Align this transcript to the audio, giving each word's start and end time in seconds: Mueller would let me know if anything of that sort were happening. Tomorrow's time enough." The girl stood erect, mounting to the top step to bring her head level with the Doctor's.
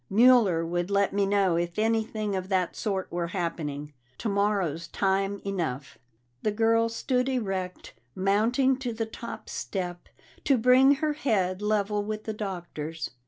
Mueller 0.09 0.65
would 0.65 0.89
let 0.89 1.13
me 1.13 1.27
know 1.27 1.55
if 1.57 1.77
anything 1.77 2.35
of 2.35 2.49
that 2.49 2.75
sort 2.75 3.11
were 3.11 3.27
happening. 3.37 3.93
Tomorrow's 4.17 4.87
time 4.87 5.39
enough." 5.45 5.99
The 6.41 6.49
girl 6.51 6.89
stood 6.89 7.29
erect, 7.29 7.93
mounting 8.15 8.77
to 8.77 8.93
the 8.93 9.05
top 9.05 9.47
step 9.47 10.09
to 10.45 10.57
bring 10.57 10.95
her 10.95 11.13
head 11.13 11.61
level 11.61 12.03
with 12.03 12.23
the 12.23 12.33
Doctor's. 12.33 13.11